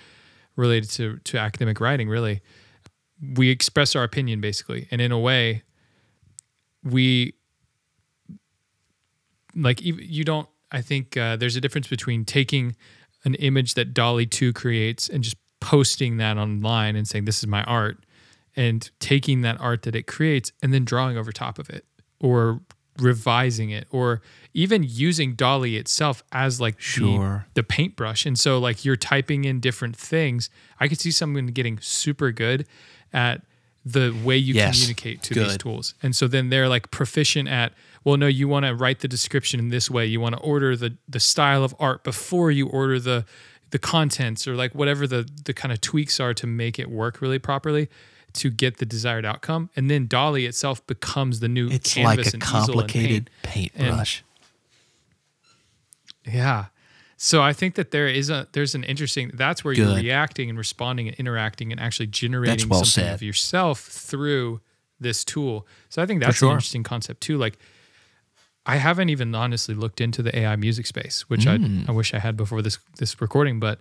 [0.55, 2.09] related to to academic writing.
[2.09, 2.41] Really,
[3.35, 5.63] we express our opinion basically, and in a way,
[6.83, 7.33] we
[9.55, 10.47] like you don't.
[10.71, 12.75] I think uh, there's a difference between taking
[13.25, 17.47] an image that DALL-E 2 creates and just posting that online and saying this is
[17.47, 18.03] my art
[18.55, 21.85] and taking that art that it creates and then drawing over top of it
[22.19, 22.61] or
[22.99, 24.21] revising it or
[24.53, 27.47] even using DALL-E itself as like sure.
[27.53, 28.25] the, the paintbrush.
[28.25, 30.49] And so like you're typing in different things.
[30.79, 32.67] I could see someone getting super good
[33.11, 33.41] at
[33.85, 34.79] the way you Yes.
[34.79, 35.93] communicate to these tools.
[36.01, 39.59] And so then they're like proficient at, well, no, you want to write the description
[39.59, 40.05] in this way.
[40.05, 43.25] You want to order the the style of art before you order the
[43.71, 47.21] the contents or like whatever the the kind of tweaks are to make it work
[47.21, 47.89] really properly
[48.33, 49.69] to get the desired outcome.
[49.75, 53.73] And then DALL-E itself becomes the new It's canvas like a and and complicated paint.
[53.73, 54.23] paintbrush.
[56.25, 56.65] Yeah.
[57.17, 60.57] So I think that there is a there's an interesting that's where you're reacting and
[60.57, 63.13] responding and interacting and actually generating well something said.
[63.13, 64.59] of yourself through
[64.99, 65.65] this tool.
[65.89, 67.37] So I think that's an interesting concept too.
[67.37, 67.57] Like
[68.65, 71.87] I haven't even honestly looked into the AI music space, which Mm.
[71.87, 73.79] I I wish I had before this this recording, but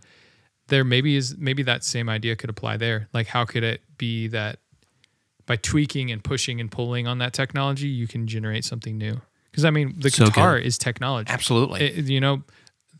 [0.69, 3.09] there maybe is maybe that same idea could apply there.
[3.13, 4.59] Like how could it be that
[5.47, 9.21] by tweaking and pushing and pulling on that technology, you can generate something new?
[9.51, 10.67] Because I mean, the So guitar good.
[10.67, 11.81] is technology Absolutely.
[11.83, 12.43] it- you know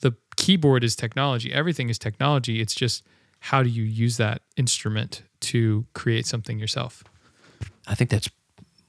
[0.01, 3.05] the keyboard is technology everything is technology it's just
[3.39, 7.05] how do you use that instrument to create something yourself
[7.87, 8.29] I think that's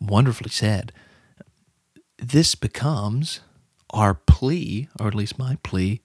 [0.01, 0.91] wonderfully said.
[2.17, 3.41] This becomes
[3.91, 6.01] our plea, or at least my plea,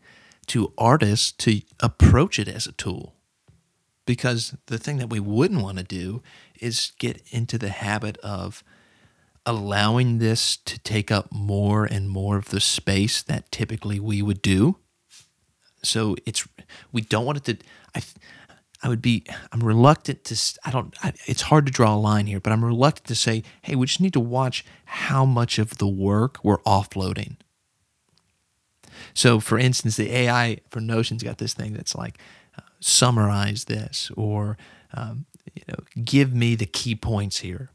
[0.48, 3.14] to artists to approach it as a tool.
[4.06, 6.22] Because the thing that we wouldn't want to do
[6.60, 8.64] is get into the habit of
[9.44, 14.42] allowing this to take up more and more of the space that typically we would
[14.42, 14.76] do.
[15.82, 16.46] So it's
[16.92, 17.64] we don't want it to.
[17.94, 18.02] I
[18.82, 22.26] I would be I'm reluctant to I don't I, it's hard to draw a line
[22.26, 25.78] here, but I'm reluctant to say, hey, we just need to watch how much of
[25.78, 27.36] the work we're offloading.
[29.14, 32.18] So, for instance, the AI for Notion's got this thing that's like
[32.56, 34.56] uh, summarize this or
[34.94, 37.70] um, you know give me the key points here.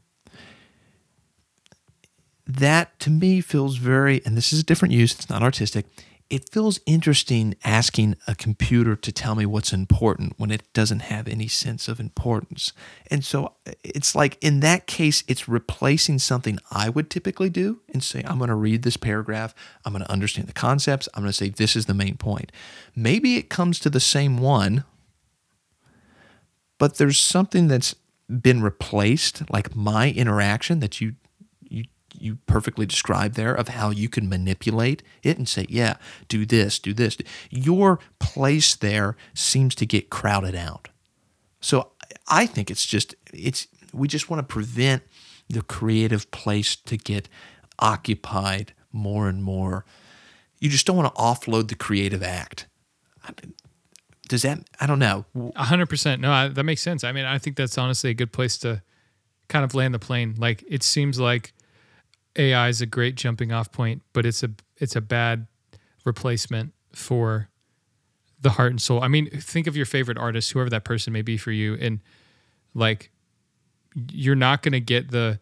[2.46, 5.14] That to me feels very, and this is a different use.
[5.14, 5.86] It's not artistic.
[6.30, 11.28] It feels interesting asking a computer to tell me what's important when it doesn't have
[11.28, 12.72] any sense of importance.
[13.10, 13.52] And so
[13.84, 18.38] it's like in that case, it's replacing something I would typically do and say, I'm
[18.38, 19.54] going to read this paragraph.
[19.84, 21.08] I'm going to understand the concepts.
[21.14, 22.50] I'm going to say, this is the main point.
[22.96, 24.84] Maybe it comes to the same one,
[26.78, 27.94] but there's something that's
[28.28, 31.16] been replaced, like my interaction that you
[32.14, 35.96] you perfectly described there of how you can manipulate it and say, yeah,
[36.28, 37.16] do this, do this.
[37.50, 40.88] Your place there seems to get crowded out.
[41.60, 41.92] So
[42.28, 45.02] I think it's just it's we just want to prevent
[45.48, 47.28] the creative place to get
[47.78, 49.84] occupied more and more.
[50.58, 52.66] You just don't want to offload the creative act.
[54.28, 54.60] Does that?
[54.80, 55.26] I don't know.
[55.36, 58.56] 100% no I, that makes sense i mean i think that's honestly a good place
[58.58, 58.82] to
[59.48, 61.52] kind of land the plane like it seems like
[62.36, 65.46] ai is a great jumping off point but it's a it's a bad
[66.04, 67.48] replacement for
[68.40, 69.02] the heart and soul.
[69.02, 72.00] I mean think of your favorite artist whoever that person may be for you and
[72.74, 73.10] like
[74.10, 75.40] you're not going to get the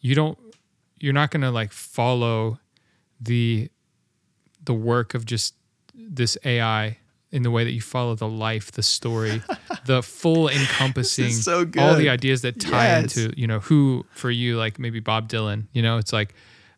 [0.00, 0.38] you don't
[0.98, 2.58] you're not going to like follow
[3.20, 3.70] the
[4.64, 5.54] the work of just
[5.94, 6.98] this AI
[7.30, 9.42] in the way that you follow the life, the story,
[9.86, 13.16] the full encompassing so all the ideas that tie Yes.
[13.16, 16.34] into, you know, who for you, like maybe Bob Dylan, you know, it's like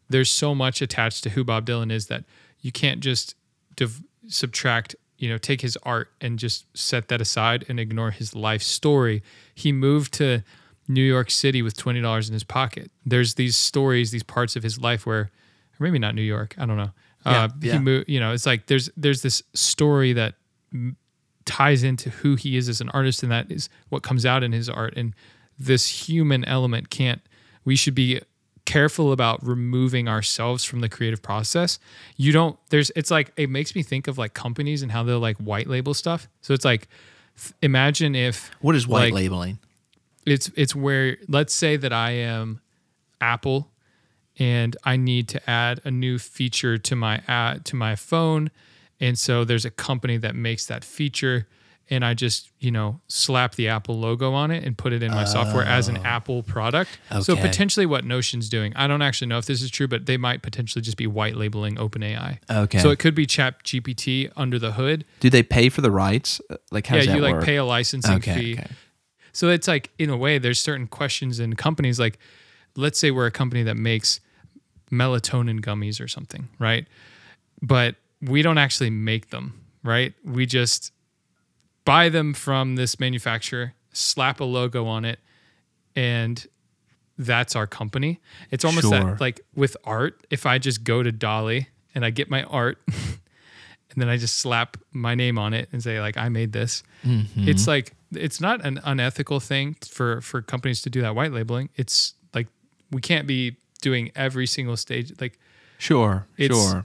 [0.09, 2.25] there's so much attached to who Bob Dylan is that
[2.61, 3.35] you can't just
[3.77, 8.35] div- subtract, you know, take his art and just set that aside and ignore his
[8.35, 9.23] life story.
[9.55, 10.43] He moved to
[10.89, 12.91] New York City with $20 in his pocket.
[13.07, 15.31] There's these stories, these parts of his life where,
[15.81, 16.91] or maybe not New York, I don't know.
[17.25, 17.79] Uh, Yeah, He yeah.
[17.79, 20.35] mo- you know, it's like there's there's this story that
[21.47, 24.53] ties into who he is as an artist, and that is what comes out in
[24.53, 24.95] his art.
[24.97, 25.15] And
[25.59, 27.21] this human element can't.
[27.65, 28.21] We should be
[28.67, 31.79] careful about removing ourselves from the creative process.
[32.17, 32.59] You don't.
[32.71, 32.91] There's.
[32.97, 35.95] It's like it makes me think of like companies and how they'll like white label
[35.95, 36.29] stuff.
[36.41, 36.89] So it's like,
[37.63, 39.59] imagine if What is white like, labeling?
[40.27, 42.61] it's it's where let's say that I am
[43.21, 43.71] Apple
[44.39, 48.51] and I need to add a new feature to my ad, to my phone
[49.05, 51.47] and so there's a company that makes that feature
[51.91, 55.11] and I just, you know, slap the Apple logo on it and put it in
[55.11, 56.03] my software as an oh.
[56.03, 56.99] Apple product.
[57.21, 58.73] So potentially what Notion's doing.
[58.75, 61.37] I don't actually know if this is true, but they might potentially just be white
[61.37, 62.39] labeling OpenAI.
[62.51, 62.79] Okay.
[62.79, 65.05] So it could be ChatGPT under the hood.
[65.21, 66.41] Do they pay for the rights?
[66.71, 68.53] Like how yeah, does that you like pay a licensing Okay, fee.
[68.55, 68.71] okay.
[69.33, 72.01] So it's like in a way, there's certain questions in companies.
[72.01, 72.19] Like,
[72.77, 74.21] let's say we're a company that makes
[74.91, 76.87] melatonin gummies or something, right?
[77.61, 80.15] But we don't actually make them, right?
[80.25, 80.93] We just
[81.85, 85.19] buy them from this manufacturer, slap a logo on it,
[85.95, 86.47] and
[87.19, 88.21] that's our company.
[88.51, 89.05] It's almost Sure.
[89.13, 92.79] that like with art, if I just go to DALL-E and I get my art
[92.89, 96.83] and then I just slap my name on it and say like I made this.
[97.05, 97.49] Mm-hmm.
[97.49, 101.69] It's like it's not an unethical thing for for companies to do that white labeling.
[101.77, 102.49] It's like
[102.91, 105.39] we can't be doing every single stage like
[105.79, 106.27] Sure,
[106.71, 106.85] sure.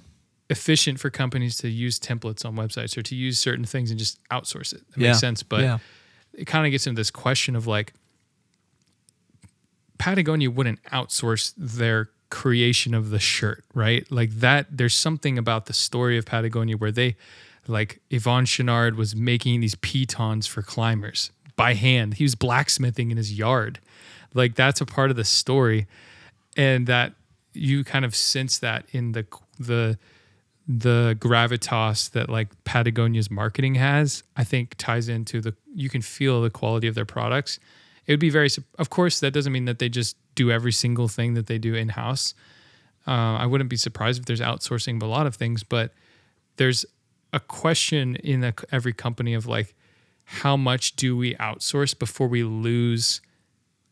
[0.49, 4.19] Efficient for companies to use templates on websites or to use certain things and just
[4.29, 4.81] outsource it.
[4.91, 5.77] That Yeah, makes sense, but yeah.
[6.33, 7.93] it kind of gets into this question of like
[9.97, 14.09] Patagonia wouldn't outsource their creation of the shirt, right?
[14.11, 17.15] Like that there's something about the story of Patagonia where they
[17.67, 22.15] like Yvon Chouinard was making these pitons for climbers by hand.
[22.15, 23.79] He was blacksmithing in his yard.
[24.33, 25.87] Like that's a part of the story
[26.55, 27.13] and that
[27.53, 29.25] you kind of sense that in the
[29.59, 29.97] the
[30.71, 36.43] the gravitas that like Patagonia's marketing has, I think ties into the you can feel
[36.43, 37.59] the quality of their products.
[38.05, 41.07] It would be very of course that doesn't mean that they just do every single
[41.07, 42.35] thing that they do in house.
[43.07, 45.91] Uh, I wouldn't be surprised if there's outsourcing of a lot of things, but
[46.57, 46.85] there's
[47.33, 49.73] a question in a, every company of like
[50.23, 53.21] how much do we outsource before we lose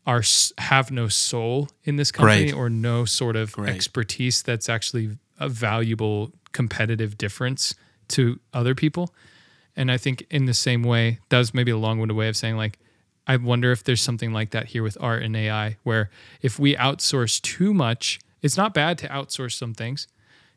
[0.06, 0.22] our
[0.58, 2.54] have no soul in this company Great.
[2.54, 3.74] or no sort of Great.
[3.74, 7.74] expertise that's actually a valuable competitive difference
[8.08, 9.12] to other people.
[9.76, 12.56] And I think in the same way, that was maybe a long-winded way of saying
[12.56, 12.78] like,
[13.26, 16.74] I wonder if there's something like that here with art and AI, where if we
[16.76, 20.08] outsource too much, it's not bad to outsource some things.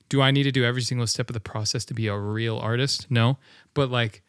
[0.08, 2.58] Do I need to do every single step of the process to be a real
[2.58, 3.08] artist?
[3.10, 3.38] No.
[3.74, 4.22] But like,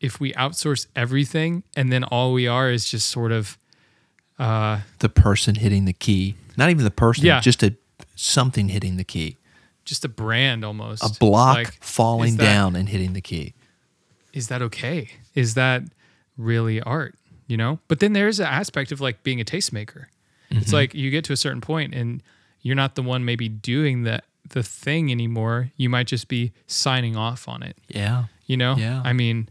[0.00, 3.58] if we outsource everything and then all we are is just sort of
[4.38, 6.34] uh, The person hitting the key.
[6.56, 7.40] Not even the person, Yeah.
[7.40, 7.74] just a
[8.14, 9.36] something hitting the key.
[9.86, 13.54] Just a brand almost, A block Like, falling that- down and hitting the key.
[14.34, 15.08] is that okay?
[15.34, 15.82] Is that
[16.36, 17.14] really art?
[17.46, 17.78] You know?
[17.88, 20.06] But then there's an aspect of like being a tastemaker.
[20.50, 20.74] It's mm-hmm.
[20.74, 22.22] like you get to a certain point and
[22.60, 24.20] you're not the one maybe doing the
[24.50, 25.70] the thing anymore.
[25.76, 27.76] You might just be signing off on it.
[27.88, 28.24] Yeah.
[28.46, 28.76] You know?
[28.76, 29.02] Yeah.
[29.04, 29.48] I mean,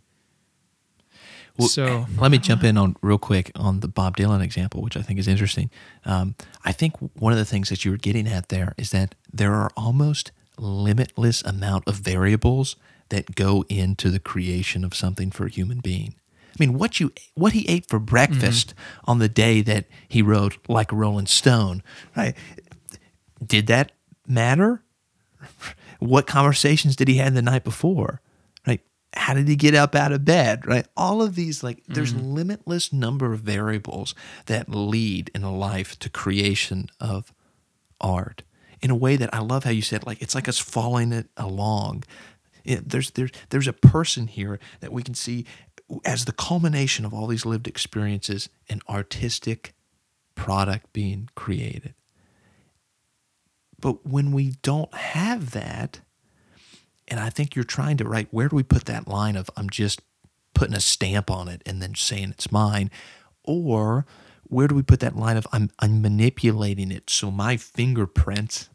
[1.57, 4.97] Well, so let me jump in on real quick on the Bob Dylan example, which
[4.97, 5.69] I think is interesting.
[6.05, 9.15] Um, I think one of the things that you were getting at there is that
[9.31, 12.75] there are almost limitless amount of variables
[13.09, 16.15] that go into the creation of something for a human being.
[16.51, 20.57] I mean, what you what he ate for breakfast on the day that he wrote
[20.69, 21.83] like Rolling Stone,
[22.15, 22.33] right?
[23.45, 23.91] Did that
[24.27, 24.81] matter?
[25.99, 28.21] What conversations did he have the night before?
[29.15, 30.65] How did he get up out of bed?
[30.65, 30.88] Right?
[30.95, 32.34] All of these, like, there's mm.
[32.34, 34.13] limitless number of variables
[34.47, 37.34] that lead in a life to creation of
[38.01, 38.43] art
[38.82, 41.28] in a way that I love how you said, like, it's like us following it
[41.38, 42.04] along.
[42.63, 45.46] It- there's there's there's a person here that we can see
[46.04, 49.73] as the culmination of all these lived experiences, an artistic
[50.35, 51.94] product being created.
[53.79, 56.02] But when we don't have that,
[57.08, 59.69] and I think you're trying to write, where do we put that line of I'm
[59.69, 60.01] just
[60.53, 62.89] putting a stamp on it and then saying it's mine?
[63.43, 64.06] Or
[64.43, 68.69] where do we put that line of I'm, I'm manipulating it so my fingerprints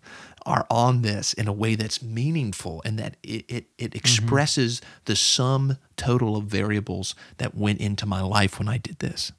[0.46, 3.96] are on this in a way that's meaningful and that it, it, it mm-hmm.
[3.96, 9.32] expresses the sum total of variables that went into my life when I did this?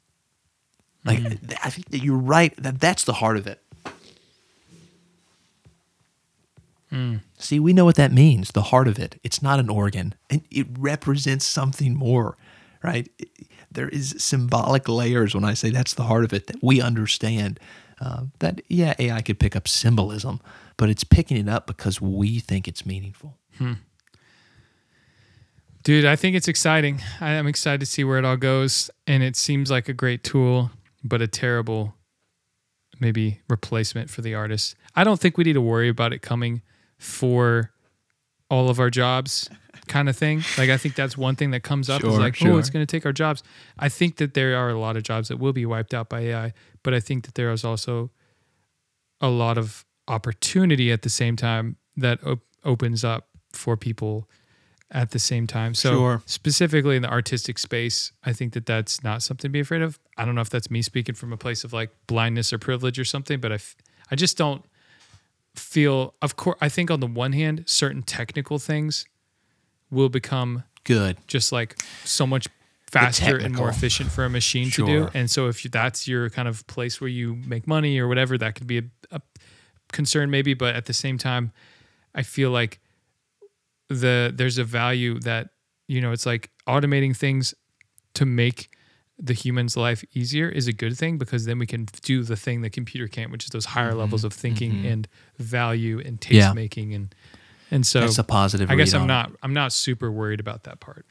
[1.04, 1.58] Like, mm.
[1.64, 2.54] I think that you're right.
[2.56, 3.60] That that's the heart of it.
[7.38, 9.18] See, we know what that means, the heart of it.
[9.24, 12.36] It's not an organ, and it represents something more,
[12.82, 13.08] right?
[13.70, 17.58] There is symbolic layers when I say that's the heart of it that we understand.
[18.00, 20.40] Uh, that, yeah, AI could pick up symbolism,
[20.76, 23.38] but it's picking it up because we think it's meaningful.
[25.84, 27.00] Dude, I think it's exciting.
[27.20, 28.90] I am excited to see where it all goes.
[29.06, 30.70] And it seems like a great tool,
[31.02, 31.94] but a terrible,
[33.00, 34.76] maybe, replacement for the artist.
[34.94, 36.62] I don't think we need to worry about it coming
[37.02, 37.72] for
[38.48, 39.50] all of our jobs,
[39.88, 40.42] kind of thing.
[40.56, 42.86] Like, I think that's one thing that comes up is Sure, like, oh, it's going
[42.86, 43.42] to take our jobs.
[43.78, 46.20] I think that there are a lot of jobs that will be wiped out by
[46.20, 48.10] AI, but I think that there is also
[49.20, 54.28] a lot of opportunity at the same time that op- opens up for people
[54.90, 55.74] at the same time.
[55.74, 56.22] So Sure.
[56.26, 59.98] specifically in the artistic space, I think that that's not something to be afraid of.
[60.18, 62.98] I don't know if that's me speaking from a place of like blindness or privilege
[62.98, 63.76] or something, but I, f-
[64.10, 64.64] I just don't
[65.72, 66.14] feel.
[66.20, 69.06] Of course, I think on the one hand, certain technical things
[69.90, 71.16] will become Good.
[71.26, 72.46] just like so much
[72.90, 75.08] faster and more efficient for a machine to do.
[75.14, 78.54] And so if that's your kind of place where you make money or whatever, that
[78.54, 79.20] could be a, a
[79.90, 80.54] concern maybe.
[80.54, 81.52] But at the same time,
[82.14, 82.80] I feel like
[83.88, 85.50] the there's a value that
[85.88, 87.54] you know it's like automating things
[88.14, 88.71] to make
[89.22, 92.62] the human's life easier is a good thing because then we can do the thing
[92.62, 94.00] the computer can't, which is those higher mm-hmm.
[94.00, 94.86] levels of thinking mm-hmm.
[94.86, 95.08] and
[95.38, 96.52] value and taste Yeah.
[96.52, 97.14] making and
[97.70, 98.70] and so That's a positive.
[98.70, 99.06] I guess I'm it.
[99.06, 101.06] not I'm not super worried about that part.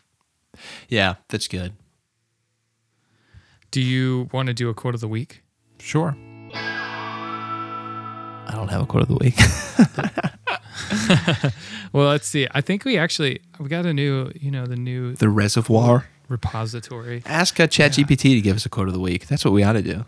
[0.90, 1.74] Yeah, that's good.
[3.72, 5.42] Do you want to do a quote of the week?
[5.80, 6.16] Sure.
[6.54, 9.40] I don't have a quote of the week.
[11.94, 12.48] Well, let's see.
[12.52, 16.08] I think we actually we got a new, you know, the new the reservoir.
[16.32, 17.22] Repository.
[17.26, 19.28] Ask uh, ChatGPT to give us a quote of the week.
[19.28, 20.06] That's what we ought to do.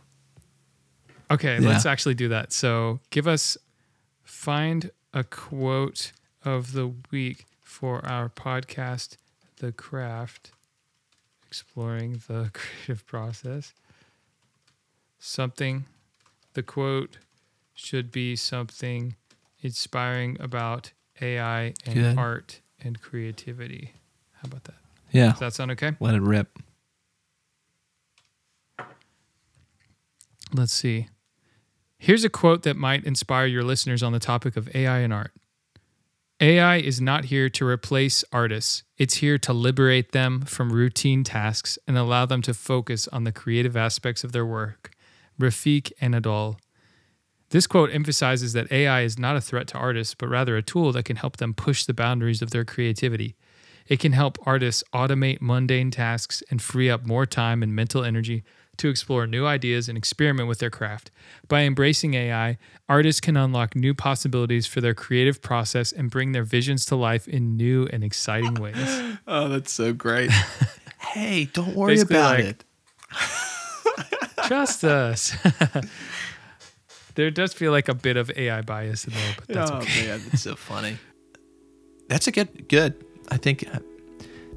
[1.30, 1.70] Okay, Yeah.
[1.70, 2.52] let's actually do that.
[2.54, 3.58] So, give us
[4.24, 6.12] find a quote
[6.44, 9.18] of the week for our podcast,
[9.58, 10.52] The Craft,
[11.48, 13.74] exploring the creative process.
[15.20, 15.86] Something.
[16.54, 17.18] The quote
[17.74, 19.16] should be something
[19.62, 22.18] inspiring about AI and Good.
[22.18, 23.94] art and creativity.
[24.34, 24.76] How about that?
[25.14, 25.32] Yeah.
[25.32, 25.94] Does that sound okay?
[26.00, 26.60] Let it rip.
[30.54, 31.08] Let's see.
[31.98, 35.32] Here's a quote that might inspire your listeners on the topic of AI and art.
[36.40, 38.84] AI is not here to replace artists.
[38.98, 43.32] It's here to liberate them from routine tasks and allow them to focus on the
[43.32, 44.92] creative aspects of their work.
[45.40, 46.58] Refik Anadol.
[47.52, 50.92] This quote emphasizes that AI is not a threat to artists, but rather a tool
[50.92, 53.36] that can help them push the boundaries of their creativity.
[53.88, 58.44] It can help artists automate mundane tasks and free up more time and mental energy
[58.78, 61.12] to explore new ideas and experiment with their craft.
[61.48, 62.58] By embracing AI,
[62.90, 67.28] artists can unlock new possibilities for their creative process and bring their visions to life
[67.28, 68.76] in new and exciting ways.
[69.28, 70.32] Oh, that's so great.
[71.00, 72.64] hey, don't worry Basically about like- it.
[74.48, 75.34] Trust us.
[77.16, 80.08] there does feel like a bit of AI bias in there, but that's oh okay.
[80.08, 80.98] man, that's so funny.
[82.10, 83.06] That's a good good.
[83.30, 83.80] I think uh,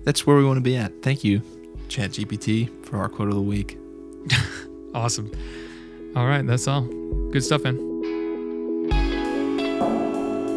[0.04, 1.02] that's where we want to be at.
[1.02, 1.40] Thank you,
[1.88, 3.78] ChatGPT, for our quote of the week.
[4.96, 5.30] Awesome.
[6.16, 6.80] All right, that's all.
[7.30, 7.76] Good stuff, man.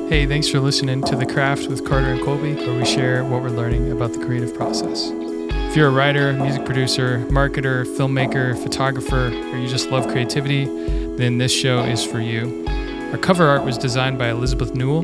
[0.08, 3.42] Hey, thanks for listening to The Craft with Carter and Colby, where we share what
[3.42, 5.10] we're learning about the creative process.
[5.12, 10.66] If you're a writer, music producer, marketer, filmmaker, photographer, or you just love creativity,
[11.18, 12.66] then this show is for you.
[13.12, 15.04] Our cover art was designed by Elizabeth Newell.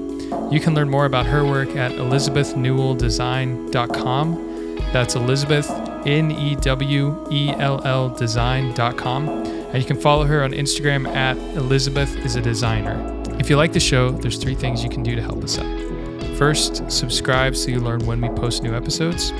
[0.54, 4.76] You can learn more about her work at elizabethnewelldesign.com.
[4.94, 5.72] That's Elizabeth,
[6.06, 9.28] N E W E L L design.com.
[9.28, 13.02] And you can follow her on Instagram at Elizabeth is a designer.
[13.40, 16.38] If you like the show, there's three things you can do to help us out.
[16.38, 19.32] First, subscribe so you learn when we post new episodes.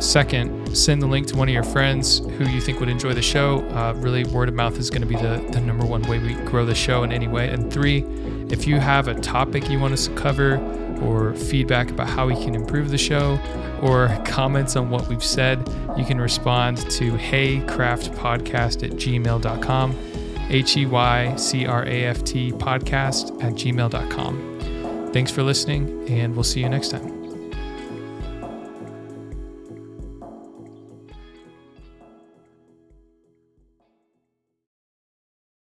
[0.00, 3.22] Second, send the link to one of your friends who you think would enjoy the
[3.22, 3.60] show.
[3.68, 6.34] Uh, really, word of mouth is going to be the, the number one way we
[6.46, 7.50] grow the show in any way.
[7.50, 8.04] And three,
[8.48, 10.56] if you have a topic you want us to cover,
[11.00, 13.38] or feedback about how we can improve the show,
[13.82, 15.58] or comments on what we've said,
[15.96, 19.96] you can respond to heycraftpodcast at gmail.com,
[20.48, 25.10] H E Y C R A F T podcast at gmail.com.
[25.12, 27.19] Thanks for listening, and we'll see you next time.